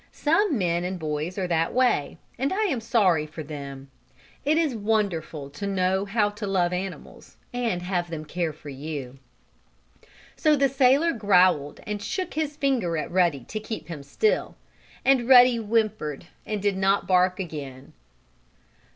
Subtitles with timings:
[0.11, 3.91] Some men and boys are that way, and I am sorry for them.
[4.43, 9.19] It is wonderful to know how to love animals, and have them care for you.
[10.35, 14.55] So the sailor growled and shook his finger at Ruddy to make him keep still,
[15.05, 17.93] and Ruddy whimpered and did not bark again.